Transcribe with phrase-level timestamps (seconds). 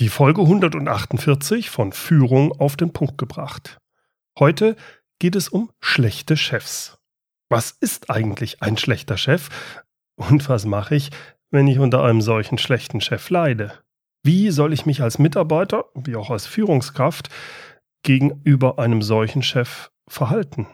[0.00, 3.78] Die Folge 148 von Führung auf den Punkt gebracht.
[4.36, 4.74] Heute
[5.20, 6.98] geht es um schlechte Chefs.
[7.48, 9.50] Was ist eigentlich ein schlechter Chef?
[10.16, 11.10] Und was mache ich,
[11.52, 13.72] wenn ich unter einem solchen schlechten Chef leide?
[14.24, 17.28] Wie soll ich mich als Mitarbeiter, wie auch als Führungskraft,
[18.02, 20.66] gegenüber einem solchen Chef verhalten?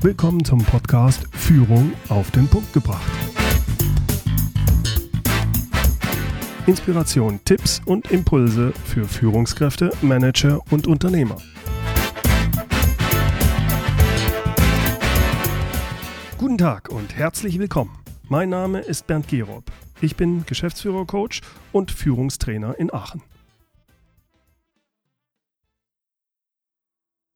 [0.00, 3.21] Willkommen zum Podcast Führung auf den Punkt gebracht.
[6.66, 11.36] Inspiration, Tipps und Impulse für Führungskräfte, Manager und Unternehmer.
[16.38, 17.98] Guten Tag und herzlich willkommen.
[18.28, 19.64] Mein Name ist Bernd Gerob.
[20.00, 21.40] Ich bin Geschäftsführer-Coach
[21.72, 23.22] und Führungstrainer in Aachen.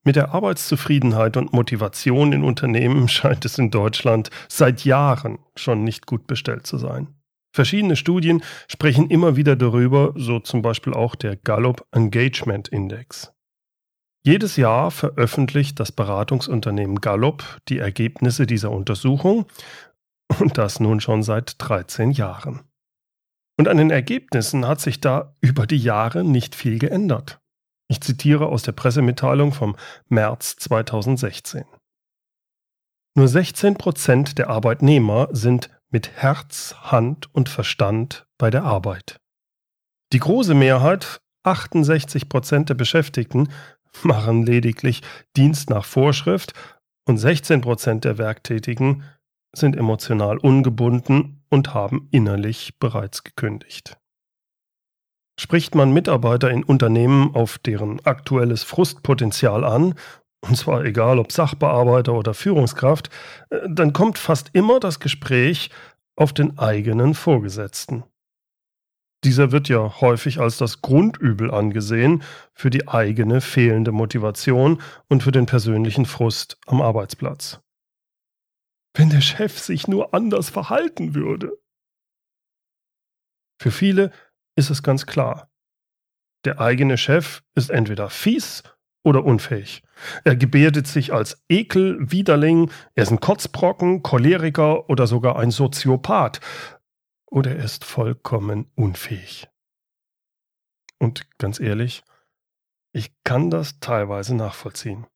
[0.05, 6.07] Mit der Arbeitszufriedenheit und Motivation in Unternehmen scheint es in Deutschland seit Jahren schon nicht
[6.07, 7.09] gut bestellt zu sein.
[7.57, 13.33] Verschiedene Studien sprechen immer wieder darüber, so zum Beispiel auch der Gallup Engagement Index.
[14.27, 19.47] Jedes Jahr veröffentlicht das Beratungsunternehmen Gallup die Ergebnisse dieser Untersuchung
[20.39, 22.61] und das nun schon seit 13 Jahren.
[23.59, 27.41] Und an den Ergebnissen hat sich da über die Jahre nicht viel geändert.
[27.89, 29.77] Ich zitiere aus der Pressemitteilung vom
[30.11, 31.65] März 2016.
[33.17, 39.21] Nur 16 Prozent der Arbeitnehmer sind mit Herz, Hand und Verstand bei der Arbeit.
[40.13, 43.49] Die große Mehrheit, 68 Prozent der Beschäftigten,
[44.03, 45.03] machen lediglich
[45.37, 46.53] Dienst nach Vorschrift
[47.07, 49.05] und 16 Prozent der Werktätigen
[49.55, 53.97] sind emotional ungebunden und haben innerlich bereits gekündigt.
[55.39, 59.95] Spricht man Mitarbeiter in Unternehmen auf deren aktuelles Frustpotenzial an
[60.41, 63.11] und zwar egal ob Sachbearbeiter oder Führungskraft,
[63.51, 65.71] äh, dann kommt fast immer das Gespräch
[66.17, 68.05] auf den eigenen Vorgesetzten.
[69.25, 75.33] Dieser wird ja häufig als das Grundübel angesehen für die eigene fehlende Motivation und für
[75.33, 77.61] den persönlichen Frust am Arbeitsplatz.
[78.95, 81.53] Wenn der Chef sich nur anders verhalten würde.
[83.61, 84.13] Für viele
[84.55, 85.51] ist es ganz klar.
[86.45, 88.63] Der eigene Chef ist entweder fies
[89.07, 89.85] oder unfähig.
[90.25, 96.41] Er gebärdet sich als Ekel, Widerling, er ist ein Kotzbrocken, Choleriker oder sogar ein Soziopath.
[97.31, 99.49] Oder er ist vollkommen unfähig.
[100.99, 102.03] Und ganz ehrlich,
[102.93, 105.07] ich kann das teilweise nachvollziehen.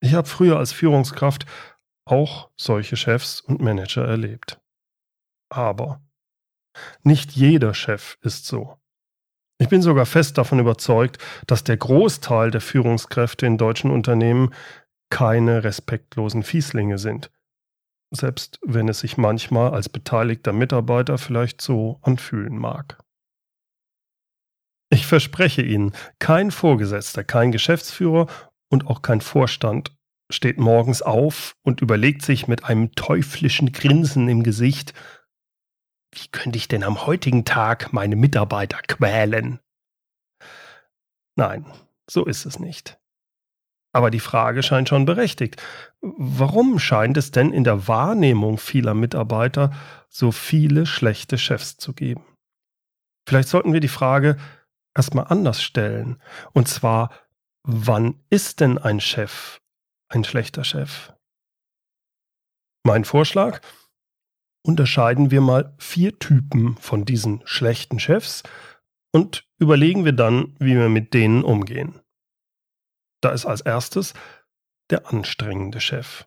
[0.00, 1.44] Ich habe früher als Führungskraft
[2.06, 4.58] auch solche Chefs und Manager erlebt.
[5.50, 6.02] Aber
[7.02, 8.78] nicht jeder Chef ist so.
[9.58, 14.52] Ich bin sogar fest davon überzeugt, dass der Großteil der Führungskräfte in deutschen Unternehmen
[15.10, 17.30] keine respektlosen Fieslinge sind.
[18.10, 22.98] Selbst wenn es sich manchmal als beteiligter Mitarbeiter vielleicht so anfühlen mag.
[24.90, 28.28] Ich verspreche Ihnen, kein Vorgesetzter, kein Geschäftsführer
[28.68, 29.96] und auch kein Vorstand
[30.30, 34.92] steht morgens auf und überlegt sich mit einem teuflischen Grinsen im Gesicht,
[36.16, 39.60] wie könnte ich denn am heutigen Tag meine Mitarbeiter quälen?
[41.36, 41.70] Nein,
[42.10, 42.98] so ist es nicht.
[43.92, 45.62] Aber die Frage scheint schon berechtigt.
[46.00, 49.72] Warum scheint es denn in der Wahrnehmung vieler Mitarbeiter
[50.08, 52.24] so viele schlechte Chefs zu geben?
[53.28, 54.36] Vielleicht sollten wir die Frage
[54.94, 56.22] erstmal anders stellen.
[56.52, 57.10] Und zwar,
[57.62, 59.60] wann ist denn ein Chef
[60.08, 61.12] ein schlechter Chef?
[62.84, 63.60] Mein Vorschlag?
[64.66, 68.42] Unterscheiden wir mal vier Typen von diesen schlechten Chefs
[69.12, 72.00] und überlegen wir dann, wie wir mit denen umgehen.
[73.20, 74.12] Da ist als erstes
[74.90, 76.26] der anstrengende Chef.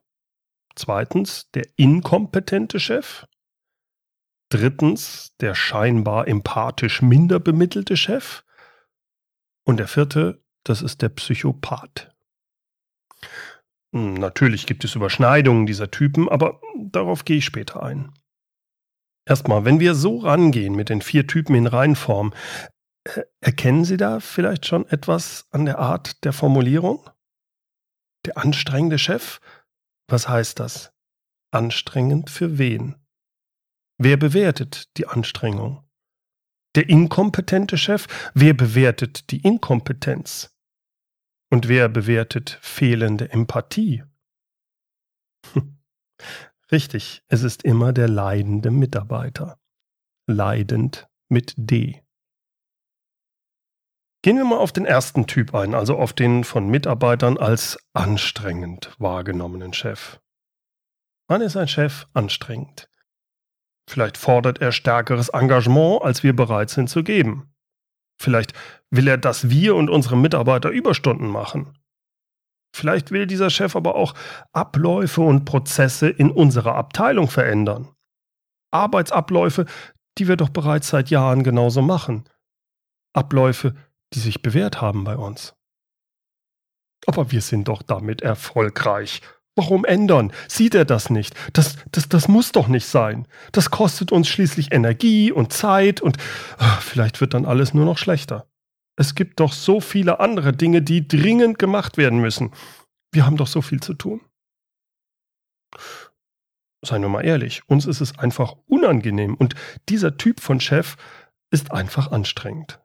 [0.75, 3.27] Zweitens der inkompetente Chef.
[4.49, 8.43] Drittens der scheinbar empathisch minder bemittelte Chef.
[9.65, 12.15] Und der vierte, das ist der Psychopath.
[13.93, 18.13] Hm, natürlich gibt es Überschneidungen dieser Typen, aber darauf gehe ich später ein.
[19.29, 22.33] Erstmal, wenn wir so rangehen mit den vier Typen in Reihenform,
[23.03, 27.07] äh, erkennen Sie da vielleicht schon etwas an der Art der Formulierung?
[28.25, 29.39] Der anstrengende Chef?
[30.09, 30.91] Was heißt das?
[31.51, 32.95] Anstrengend für wen?
[33.99, 35.87] Wer bewertet die Anstrengung?
[36.75, 38.07] Der inkompetente Chef?
[38.33, 40.57] Wer bewertet die Inkompetenz?
[41.51, 44.03] Und wer bewertet fehlende Empathie?
[46.71, 49.57] Richtig, es ist immer der leidende Mitarbeiter.
[50.27, 52.03] Leidend mit D.
[54.21, 58.93] Gehen wir mal auf den ersten Typ ein, also auf den von Mitarbeitern als anstrengend
[58.99, 60.19] wahrgenommenen Chef.
[61.27, 62.89] Wann ist ein Chef anstrengend?
[63.89, 67.55] Vielleicht fordert er stärkeres Engagement, als wir bereit sind zu geben.
[68.21, 68.53] Vielleicht
[68.91, 71.78] will er, dass wir und unsere Mitarbeiter Überstunden machen.
[72.75, 74.13] Vielleicht will dieser Chef aber auch
[74.53, 77.89] Abläufe und Prozesse in unserer Abteilung verändern.
[78.71, 79.65] Arbeitsabläufe,
[80.17, 82.25] die wir doch bereits seit Jahren genauso machen.
[83.13, 83.75] Abläufe,
[84.13, 85.55] die sich bewährt haben bei uns.
[87.07, 89.21] Aber wir sind doch damit erfolgreich.
[89.55, 90.31] Warum ändern?
[90.47, 91.35] Sieht er das nicht?
[91.53, 93.27] Das, das, das muss doch nicht sein.
[93.51, 96.17] Das kostet uns schließlich Energie und Zeit und
[96.57, 98.48] ach, vielleicht wird dann alles nur noch schlechter.
[98.99, 102.51] Es gibt doch so viele andere Dinge, die dringend gemacht werden müssen.
[103.13, 104.19] Wir haben doch so viel zu tun.
[106.83, 109.55] Seien wir mal ehrlich, uns ist es einfach unangenehm und
[109.87, 110.97] dieser Typ von Chef
[111.49, 112.81] ist einfach anstrengend.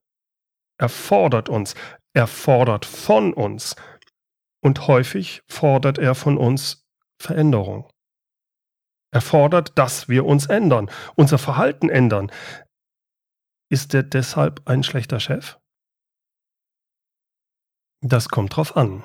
[0.79, 1.75] Er fordert uns,
[2.13, 3.75] er fordert von uns
[4.63, 6.87] und häufig fordert er von uns
[7.21, 7.91] Veränderung.
[9.13, 12.31] Er fordert, dass wir uns ändern, unser Verhalten ändern.
[13.69, 15.59] Ist er deshalb ein schlechter Chef?
[18.07, 19.03] Das kommt drauf an.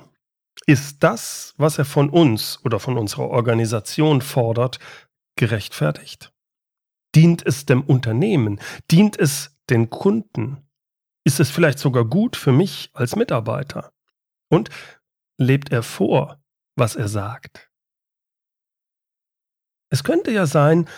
[0.65, 4.77] Ist das, was er von uns oder von unserer Organisation fordert,
[5.37, 6.33] gerechtfertigt?
[7.15, 8.59] Dient es dem Unternehmen?
[8.91, 10.67] Dient es den Kunden?
[11.23, 13.93] Ist es vielleicht sogar gut für mich als Mitarbeiter?
[14.51, 14.69] Und
[15.37, 16.43] lebt er vor,
[16.75, 17.71] was er sagt?
[19.89, 20.89] Es könnte ja sein,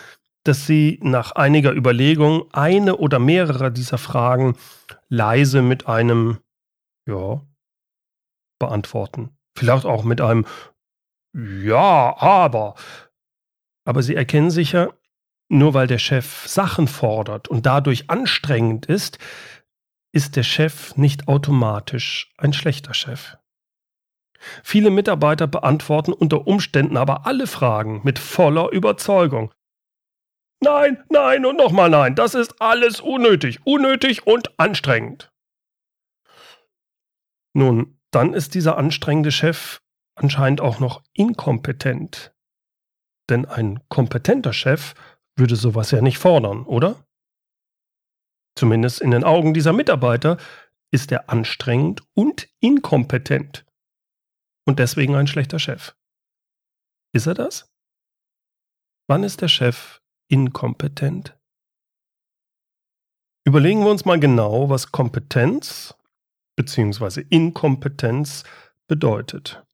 [0.42, 4.56] dass Sie nach einiger Überlegung eine oder mehrere dieser Fragen
[5.08, 6.40] leise mit einem
[7.06, 7.42] Ja,
[8.62, 9.36] beantworten.
[9.58, 10.46] Vielleicht auch mit einem
[11.34, 12.74] Ja, aber.
[13.84, 14.94] Aber Sie erkennen sicher,
[15.48, 19.18] nur weil der Chef Sachen fordert und dadurch anstrengend ist,
[20.14, 23.36] ist der Chef nicht automatisch ein schlechter Chef.
[24.62, 29.52] Viele Mitarbeiter beantworten unter Umständen aber alle Fragen mit voller Überzeugung.
[30.60, 35.32] Nein, nein und nochmal nein, das ist alles unnötig, unnötig und anstrengend.
[37.54, 39.80] Nun, dann ist dieser anstrengende Chef
[40.14, 42.34] anscheinend auch noch inkompetent.
[43.28, 44.94] Denn ein kompetenter Chef
[45.36, 47.04] würde sowas ja nicht fordern, oder?
[48.54, 50.36] Zumindest in den Augen dieser Mitarbeiter
[50.92, 53.64] ist er anstrengend und inkompetent.
[54.66, 55.96] Und deswegen ein schlechter Chef.
[57.14, 57.72] Ist er das?
[59.08, 61.36] Wann ist der Chef inkompetent?
[63.44, 65.96] Überlegen wir uns mal genau, was Kompetenz
[66.62, 67.24] bzw.
[67.28, 68.44] Inkompetenz
[68.86, 69.64] bedeutet.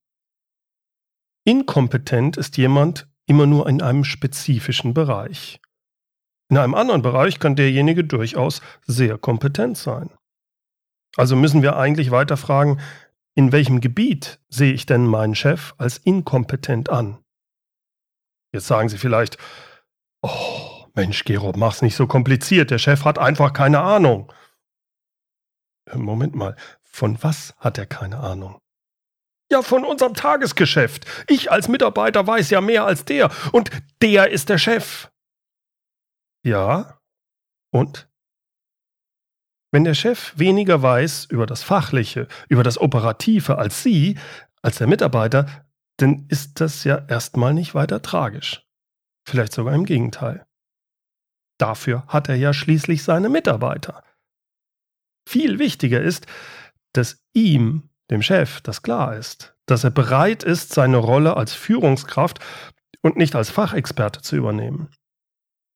[1.45, 5.61] Inkompetent ist jemand immer nur in einem spezifischen Bereich.
[6.51, 10.11] In einem anderen Bereich kann derjenige durchaus sehr kompetent sein.
[11.17, 12.81] Also müssen wir eigentlich weiter fragen,
[13.35, 17.19] in welchem Gebiet sehe ich denn meinen Chef als inkompetent an?
[18.53, 19.37] Jetzt sagen Sie vielleicht,
[20.23, 24.33] oh, Mensch, Gerob, mach's nicht so kompliziert, der Chef hat einfach keine Ahnung.
[25.95, 26.57] Moment mal,
[26.99, 28.59] von was hat er keine Ahnung?
[29.51, 31.07] Ja, von unserem Tagesgeschäft.
[31.29, 33.31] Ich als Mitarbeiter weiß ja mehr als der.
[33.53, 33.71] Und
[34.03, 35.09] der ist der Chef.
[36.45, 36.99] Ja.
[37.71, 38.11] Und?
[39.71, 44.19] Wenn der Chef weniger weiß über das Fachliche, über das Operative als Sie,
[44.61, 45.67] als der Mitarbeiter,
[45.99, 48.67] dann ist das ja erstmal nicht weiter tragisch.
[49.27, 50.47] Vielleicht sogar im Gegenteil.
[51.59, 54.03] Dafür hat er ja schließlich seine Mitarbeiter.
[55.29, 56.27] Viel wichtiger ist,
[56.93, 62.41] dass ihm, dem Chef, das klar ist, dass er bereit ist, seine Rolle als Führungskraft
[63.03, 64.91] und nicht als Fachexperte zu übernehmen.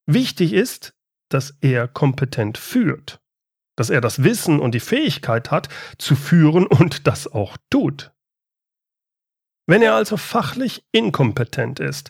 [0.05, 0.93] Wichtig ist,
[1.29, 3.21] dass er kompetent führt,
[3.77, 8.11] dass er das Wissen und die Fähigkeit hat, zu führen und das auch tut.
[9.65, 12.09] Wenn er also fachlich inkompetent ist,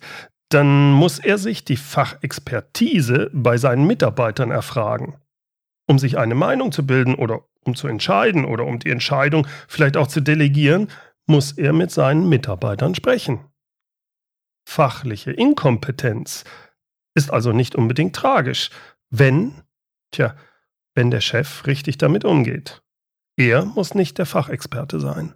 [0.50, 5.19] dann muss er sich die Fachexpertise bei seinen Mitarbeitern erfragen
[5.88, 9.98] um sich eine Meinung zu bilden oder um zu entscheiden oder um die Entscheidung vielleicht
[9.98, 10.90] auch zu delegieren,
[11.25, 13.46] muss er mit seinen Mitarbeitern sprechen.
[14.68, 16.44] Fachliche Inkompetenz
[17.16, 18.70] ist also nicht unbedingt tragisch,
[19.10, 19.62] wenn,
[20.12, 20.36] tja,
[20.96, 22.82] wenn der Chef richtig damit umgeht.
[23.38, 25.36] Er muss nicht der Fachexperte sein.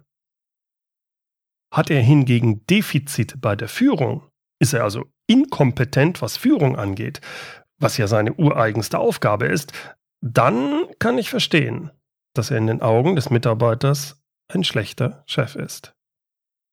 [1.72, 4.22] Hat er hingegen Defizite bei der Führung,
[4.60, 7.20] ist er also inkompetent, was Führung angeht,
[7.78, 9.72] was ja seine ureigenste Aufgabe ist,
[10.20, 11.90] dann kann ich verstehen,
[12.34, 15.94] dass er in den Augen des Mitarbeiters ein schlechter Chef ist.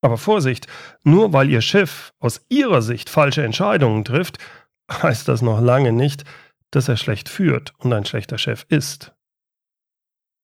[0.01, 0.67] Aber Vorsicht,
[1.03, 4.37] nur weil Ihr Chef aus Ihrer Sicht falsche Entscheidungen trifft,
[4.91, 6.23] heißt das noch lange nicht,
[6.71, 9.13] dass er schlecht führt und ein schlechter Chef ist.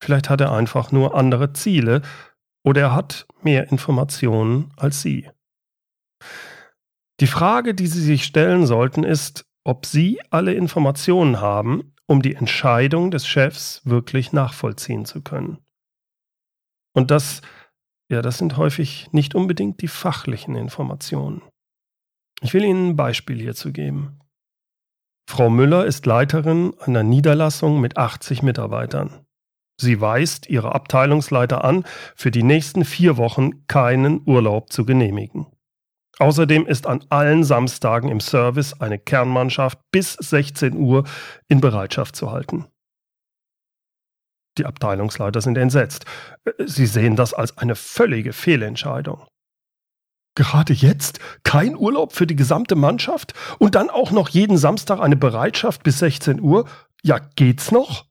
[0.03, 2.01] Vielleicht hat er einfach nur andere Ziele
[2.63, 5.29] oder er hat mehr Informationen als Sie.
[7.19, 12.35] Die Frage, die Sie sich stellen sollten, ist, ob sie alle Informationen haben, um die
[12.35, 15.59] Entscheidung des Chefs wirklich nachvollziehen zu können.
[16.93, 17.41] Und das,
[18.11, 21.41] ja, das sind häufig nicht unbedingt die fachlichen Informationen.
[22.41, 24.19] Ich will Ihnen ein Beispiel hierzu geben.
[25.29, 29.25] Frau Müller ist Leiterin einer Niederlassung mit 80 Mitarbeitern.
[29.79, 31.85] Sie weist ihre Abteilungsleiter an,
[32.17, 35.47] für die nächsten vier Wochen keinen Urlaub zu genehmigen.
[36.19, 41.03] Außerdem ist an allen Samstagen im Service eine Kernmannschaft bis 16 Uhr
[41.47, 42.65] in Bereitschaft zu halten.
[44.57, 46.05] Die Abteilungsleiter sind entsetzt.
[46.59, 49.25] Sie sehen das als eine völlige Fehlentscheidung.
[50.35, 55.17] Gerade jetzt kein Urlaub für die gesamte Mannschaft und dann auch noch jeden Samstag eine
[55.17, 56.67] Bereitschaft bis 16 Uhr?
[57.03, 58.05] Ja, geht's noch?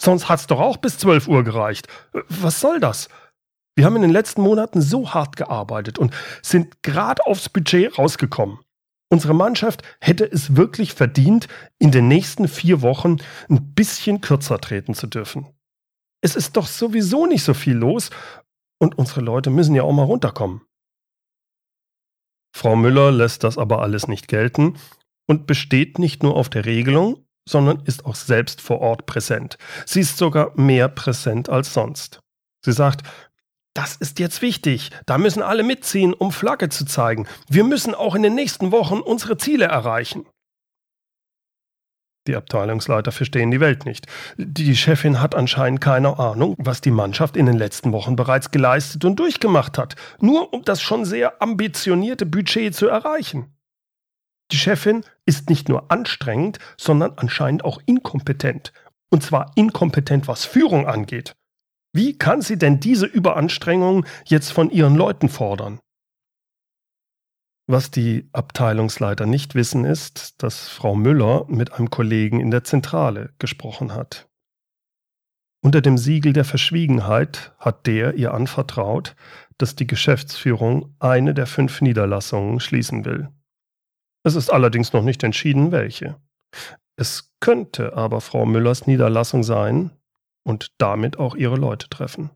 [0.00, 1.86] Sonst hat's doch auch bis 12 Uhr gereicht.
[2.28, 3.08] Was soll das?
[3.74, 8.58] Wir haben in den letzten Monaten so hart gearbeitet und sind gerade aufs Budget rausgekommen.
[9.10, 11.48] Unsere Mannschaft hätte es wirklich verdient,
[11.78, 15.46] in den nächsten vier Wochen ein bisschen kürzer treten zu dürfen.
[16.22, 18.10] Es ist doch sowieso nicht so viel los
[18.80, 20.62] und unsere Leute müssen ja auch mal runterkommen.
[22.54, 24.78] Frau Müller lässt das aber alles nicht gelten
[25.28, 29.58] und besteht nicht nur auf der Regelung, sondern ist auch selbst vor Ort präsent.
[29.86, 32.20] Sie ist sogar mehr präsent als sonst.
[32.64, 33.02] Sie sagt,
[33.74, 34.90] das ist jetzt wichtig.
[35.06, 37.26] Da müssen alle mitziehen, um Flagge zu zeigen.
[37.48, 40.26] Wir müssen auch in den nächsten Wochen unsere Ziele erreichen.
[42.28, 44.06] Die Abteilungsleiter verstehen die Welt nicht.
[44.36, 49.04] Die Chefin hat anscheinend keine Ahnung, was die Mannschaft in den letzten Wochen bereits geleistet
[49.04, 53.56] und durchgemacht hat, nur um das schon sehr ambitionierte Budget zu erreichen.
[54.52, 58.72] Die Chefin ist nicht nur anstrengend, sondern anscheinend auch inkompetent.
[59.10, 61.34] Und zwar inkompetent, was Führung angeht.
[61.94, 65.78] Wie kann sie denn diese Überanstrengung jetzt von ihren Leuten fordern?
[67.68, 73.34] Was die Abteilungsleiter nicht wissen, ist, dass Frau Müller mit einem Kollegen in der Zentrale
[73.38, 74.28] gesprochen hat.
[75.64, 79.14] Unter dem Siegel der Verschwiegenheit hat der ihr anvertraut,
[79.58, 83.28] dass die Geschäftsführung eine der fünf Niederlassungen schließen will.
[84.24, 86.20] Es ist allerdings noch nicht entschieden, welche.
[86.96, 89.92] Es könnte aber Frau Müllers Niederlassung sein
[90.44, 92.30] und damit auch ihre Leute treffen.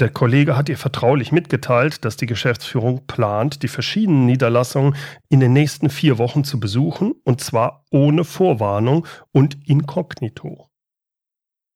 [0.00, 4.96] Der Kollege hat ihr vertraulich mitgeteilt, dass die Geschäftsführung plant, die verschiedenen Niederlassungen
[5.28, 10.68] in den nächsten vier Wochen zu besuchen, und zwar ohne Vorwarnung und inkognito.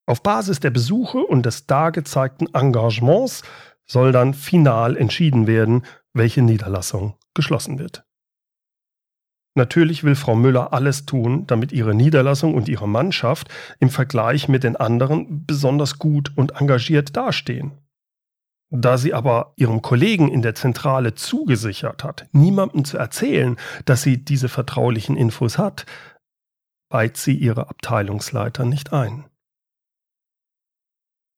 [0.06, 3.42] Auf Basis der Besuche und des dargezeigten Engagements
[3.86, 8.07] soll dann final entschieden werden, welche Niederlassung geschlossen wird.
[9.58, 13.48] Natürlich will Frau Müller alles tun, damit ihre Niederlassung und ihre Mannschaft
[13.80, 17.72] im Vergleich mit den anderen besonders gut und engagiert dastehen.
[18.70, 24.24] Da sie aber ihrem Kollegen in der Zentrale zugesichert hat, niemandem zu erzählen, dass sie
[24.24, 25.86] diese vertraulichen Infos hat,
[26.88, 29.24] weiht sie ihre Abteilungsleiter nicht ein.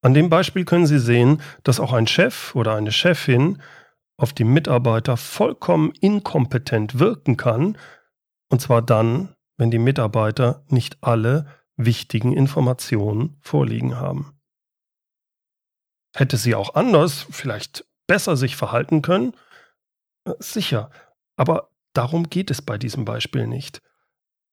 [0.02, 3.62] An dem Beispiel können Sie sehen, dass auch ein Chef oder eine Chefin
[4.18, 7.78] auf die Mitarbeiter vollkommen inkompetent wirken kann,
[8.50, 14.38] und zwar dann, wenn die Mitarbeiter nicht alle wichtigen Informationen vorliegen haben.
[16.14, 19.32] Hätte sie auch anders, vielleicht besser sich verhalten können?
[20.24, 20.90] Äh, sicher,
[21.36, 23.80] aber darum geht es bei diesem Beispiel nicht.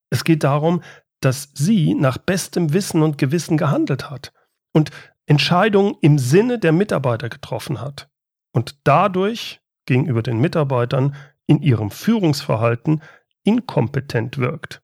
[0.09, 0.83] Es geht darum,
[1.19, 4.31] dass sie nach bestem Wissen und Gewissen gehandelt hat
[4.71, 4.91] und
[5.25, 8.09] Entscheidungen im Sinne der Mitarbeiter getroffen hat
[8.53, 11.15] und dadurch gegenüber den Mitarbeitern
[11.47, 13.01] in ihrem Führungsverhalten
[13.47, 14.81] inkompetent wirkt,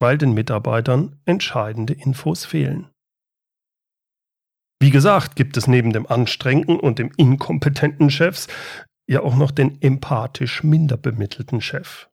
[0.00, 2.88] weil den Mitarbeitern entscheidende Infos fehlen.
[4.80, 8.46] Wie gesagt, gibt es neben dem anstrengenden und dem inkompetenten Chefs
[9.08, 12.08] ja auch noch den empathisch minder bemittelten Chef.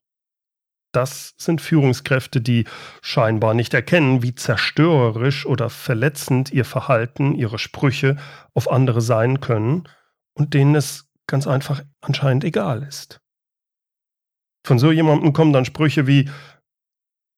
[0.93, 2.65] Das sind Führungskräfte, die
[3.01, 8.17] scheinbar nicht erkennen, wie zerstörerisch oder verletzend ihr Verhalten, ihre Sprüche
[8.53, 9.87] auf andere sein können
[10.33, 13.20] und denen es ganz einfach anscheinend egal ist.
[14.65, 16.29] Von so jemandem kommen dann Sprüche wie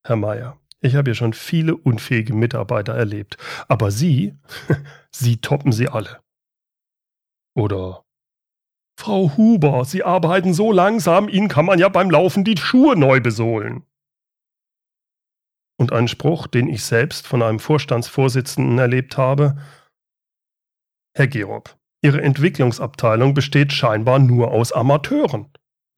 [0.06, 3.38] Herr Meier, ich habe ja schon viele unfähige Mitarbeiter erlebt.
[3.68, 4.36] Aber Sie,
[5.10, 6.20] Sie toppen sie alle.
[7.56, 8.04] Oder
[9.00, 13.20] Frau Huber, Sie arbeiten so langsam, Ihnen kann man ja beim Laufen die Schuhe neu
[13.20, 13.86] besohlen.
[15.80, 19.56] Und ein Spruch, den ich selbst von einem Vorstandsvorsitzenden erlebt habe.
[21.16, 25.50] Herr Gerob, Ihre Entwicklungsabteilung besteht scheinbar nur aus Amateuren.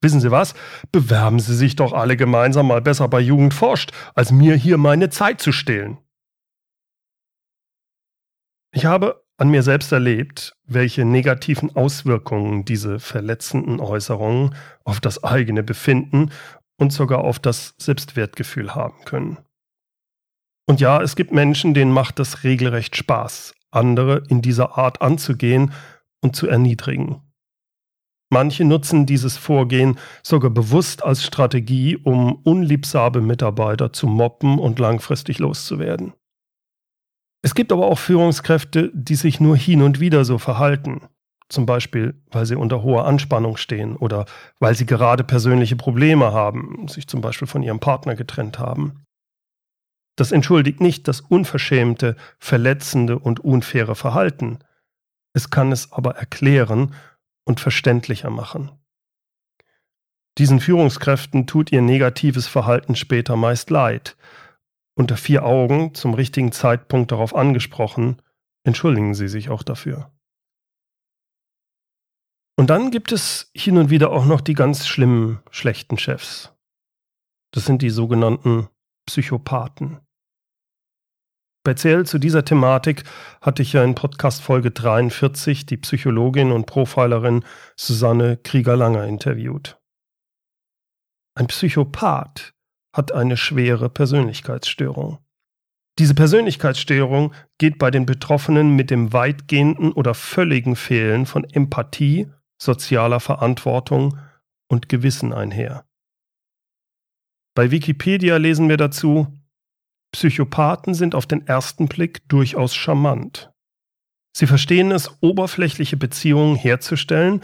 [0.07, 0.53] Wissen Sie was?
[0.93, 5.09] Bewerben Sie sich doch alle gemeinsam mal besser bei Jugend forscht, als mir hier meine
[5.09, 5.97] Zeit zu stehlen.
[8.73, 15.61] Ich habe an mir selbst erlebt, welche negativen Auswirkungen diese verletzenden Äußerungen auf das eigene
[15.61, 16.31] Befinden
[16.77, 19.39] und sogar auf das Selbstwertgefühl haben können.
[20.69, 25.73] Und ja, es gibt Menschen, denen macht das regelrecht Spaß, andere in dieser Art anzugehen
[26.21, 27.26] und zu erniedrigen.
[28.29, 35.39] Manche nutzen dieses Vorgehen sogar bewusst als Strategie, um unliebsame Mitarbeiter zu moppen und langfristig
[35.39, 36.13] loszuwerden.
[37.41, 41.01] Es gibt aber auch Führungskräfte, die sich nur hin und wieder so verhalten,
[41.47, 44.25] zum Beispiel weil sie unter hoher Anspannung stehen oder
[44.59, 49.05] weil sie gerade persönliche Probleme haben, sich zum Beispiel von ihrem Partner getrennt haben.
[50.17, 54.59] Das entschuldigt nicht das unverschämte, verletzende und unfaire Verhalten.
[55.33, 56.93] Es kann es aber erklären
[57.47, 58.71] und verständlicher machen.
[60.37, 64.17] Diesen Führungskräften tut ihr negatives Verhalten später meist leid.
[64.95, 68.21] Unter vier Augen zum richtigen Zeitpunkt darauf angesprochen,
[68.63, 70.11] entschuldigen sie sich auch dafür.
[72.59, 76.53] Und dann gibt es hin und wieder auch noch die ganz schlimmen, schlechten Chefs.
[77.51, 78.67] Das sind die sogenannten
[79.05, 79.99] Psychopathen.
[81.67, 83.03] Speziell zu dieser Thematik
[83.41, 87.43] hatte ich ja in Podcast Folge 43 die Psychologin und Profilerin
[87.75, 89.77] Susanne Krieger-Langer interviewt.
[91.35, 92.53] Ein Psychopath
[92.95, 95.17] hat eine schwere Persönlichkeitsstörung.
[95.99, 102.31] Diese Persönlichkeitsstörung geht bei den Betroffenen mit dem weitgehenden oder völligen Fehlen von Empathie,
[102.61, 104.17] sozialer Verantwortung
[104.69, 105.85] und Gewissen einher.
[107.55, 109.37] Bei Wikipedia lesen wir dazu,
[110.17, 113.51] Psychopathen sind auf den ersten Blick durchaus charmant.
[114.35, 117.43] Sie verstehen es, oberflächliche Beziehungen herzustellen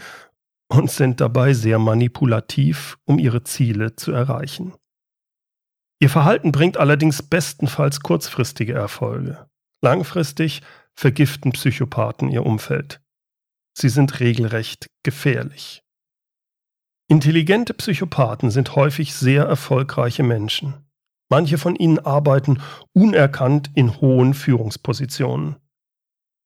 [0.66, 4.74] und sind dabei sehr manipulativ, um ihre Ziele zu erreichen.
[6.00, 9.48] Ihr Verhalten bringt allerdings bestenfalls kurzfristige Erfolge.
[9.80, 10.60] Langfristig
[10.96, 13.00] vergiften Psychopathen ihr Umfeld.
[13.78, 15.84] Sie sind regelrecht gefährlich.
[17.06, 20.84] Intelligente Psychopathen sind häufig sehr erfolgreiche Menschen.
[21.30, 22.60] Manche von ihnen arbeiten
[22.92, 25.56] unerkannt in hohen Führungspositionen.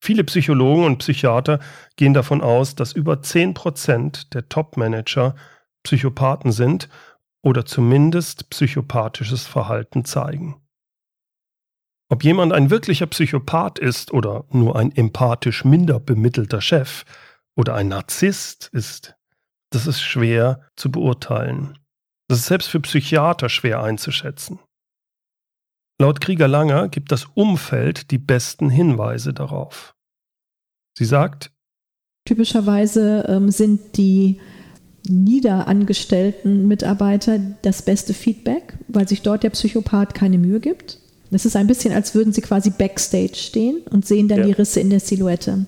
[0.01, 1.59] Viele Psychologen und Psychiater
[1.97, 5.35] gehen davon aus, dass über 10% der Top-Manager
[5.83, 6.89] Psychopathen sind
[7.43, 10.61] oder zumindest psychopathisches Verhalten zeigen.
[12.11, 17.05] Ob jemand ein wirklicher Psychopath ist oder nur ein empathisch minder bemittelter Chef
[17.55, 19.17] oder ein Narzisst ist,
[19.71, 21.79] das ist schwer zu beurteilen.
[22.29, 24.59] Das ist selbst für Psychiater schwer einzuschätzen.
[26.01, 29.95] Laut Krieger-Langer gibt das Umfeld die besten Hinweise darauf.
[30.97, 31.51] Sie sagt,
[32.25, 34.39] Typischerweise ähm, sind die
[35.09, 40.99] niederangestellten Mitarbeiter das beste Feedback, weil sich dort der Psychopath keine Mühe gibt.
[41.31, 44.45] Es ist ein bisschen, als würden sie quasi backstage stehen und sehen dann ja.
[44.47, 45.67] die Risse in der Silhouette.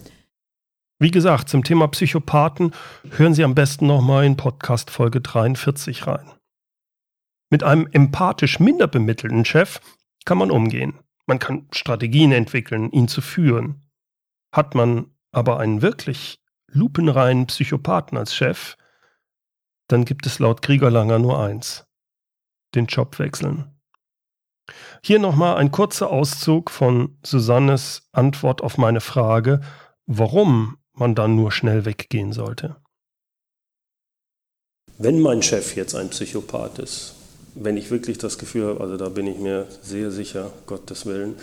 [0.98, 2.72] Wie gesagt, zum Thema Psychopathen
[3.10, 6.30] hören Sie am besten nochmal in Podcast Folge 43 rein.
[7.50, 9.80] Mit einem empathisch minder bemittelten Chef
[10.24, 10.98] kann man umgehen.
[11.26, 13.88] Man kann Strategien entwickeln, ihn zu führen.
[14.52, 18.76] Hat man aber einen wirklich lupenreinen Psychopathen als Chef,
[19.88, 21.85] dann gibt es laut Kriegerlanger nur eins.
[22.74, 23.80] Den Job wechseln.
[25.02, 29.61] Hier nochmal ein kurzer Auszug von Susannes Antwort auf meine Frage,
[30.06, 32.76] warum man dann nur schnell weggehen sollte.
[34.98, 37.16] Wenn mein Chef jetzt ein Psychopath ist,
[37.60, 41.34] wenn ich wirklich das Gefühl habe, also da bin ich mir sehr sicher, Gottes Willen,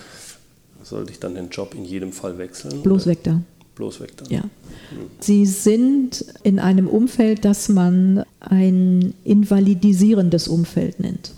[0.83, 2.81] sollte ich dann den Job in jedem Fall wechseln?
[2.81, 3.41] Bloß weg da.
[3.75, 4.25] Bloß weg da.
[4.29, 4.41] Ja.
[4.41, 4.49] Hm.
[5.19, 11.31] Sie sind in einem Umfeld, das man ein invalidisierendes Umfeld nennt.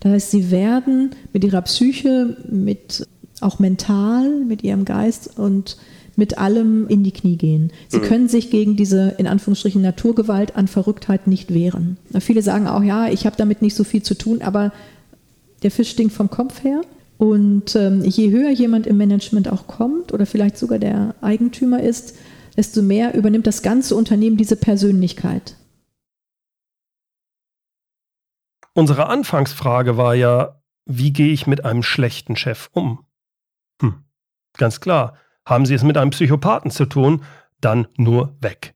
[0.00, 3.06] Das heißt, sie werden mit ihrer Psyche, mit
[3.40, 5.78] auch mental, mit ihrem Geist und
[6.18, 7.72] mit allem in die Knie gehen.
[7.86, 8.02] Sie mhm.
[8.02, 11.96] können sich gegen diese in Anführungsstrichen Naturgewalt an Verrücktheit nicht wehren.
[12.18, 14.72] Viele sagen auch, ja, ich habe damit nicht so viel zu tun, aber
[15.62, 16.80] der Fisch stinkt vom Kopf her.
[17.18, 22.16] Und ähm, je höher jemand im Management auch kommt oder vielleicht sogar der Eigentümer ist,
[22.56, 25.56] desto mehr übernimmt das ganze Unternehmen diese Persönlichkeit.
[28.74, 33.04] Unsere Anfangsfrage war ja, wie gehe ich mit einem schlechten Chef um?
[33.80, 34.02] Hm,
[34.56, 35.16] ganz klar,
[35.48, 37.24] haben Sie es mit einem Psychopathen zu tun,
[37.60, 38.74] dann nur weg.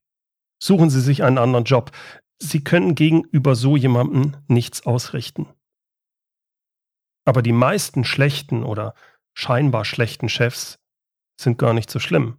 [0.63, 1.93] Suchen Sie sich einen anderen Job.
[2.41, 5.49] Sie können gegenüber so jemandem nichts ausrichten.
[7.25, 8.95] Aber die meisten schlechten oder
[9.35, 10.79] scheinbar schlechten Chefs
[11.41, 12.39] sind gar nicht so schlimm.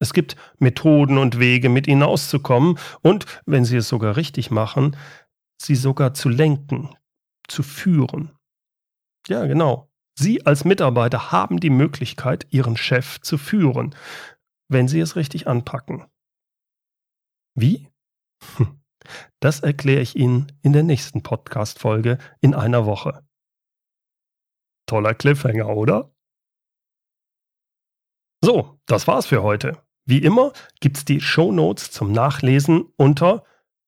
[0.00, 4.96] Es gibt Methoden und Wege, mit ihnen auszukommen und, wenn sie es sogar richtig machen,
[5.60, 6.96] sie sogar zu lenken,
[7.46, 8.32] zu führen.
[9.28, 9.90] Ja, genau.
[10.16, 13.96] Sie als Mitarbeiter haben die Möglichkeit, Ihren Chef zu führen,
[14.68, 16.06] wenn Sie es richtig anpacken.
[17.54, 17.88] Wie?
[18.56, 18.80] Hm.
[19.40, 23.22] Das erkläre ich Ihnen in der nächsten Podcast-Folge in einer Woche.
[24.86, 26.10] Toller Cliffhanger, oder?
[28.42, 29.84] So, das war's für heute.
[30.06, 33.44] Wie immer gibt's die Show Notes zum Nachlesen unter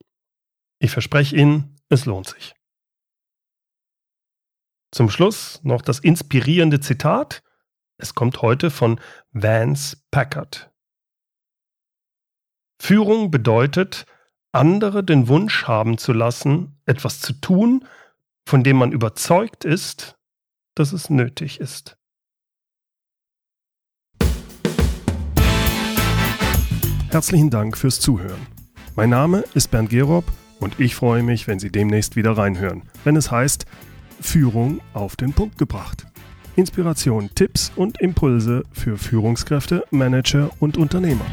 [0.78, 2.54] Ich verspreche Ihnen, es lohnt sich.
[4.92, 7.42] Zum Schluss noch das inspirierende Zitat.
[7.98, 9.00] Es kommt heute von
[9.32, 10.72] Vance Packard.
[12.80, 14.06] Führung bedeutet,
[14.52, 17.88] andere den Wunsch haben zu lassen, etwas zu tun,
[18.47, 20.15] von dem man überzeugt ist,
[20.75, 21.97] dass es nötig ist.
[27.10, 28.45] Herzlichen Dank fürs Zuhören.
[28.95, 30.25] Mein Name ist Bernd Gerob
[30.60, 33.65] und ich freue mich, wenn Sie demnächst wieder reinhören, wenn es heißt
[34.19, 36.05] Führung auf den Punkt gebracht.
[36.55, 41.25] Inspiration, Tipps und Impulse für Führungskräfte, Manager und Unternehmer.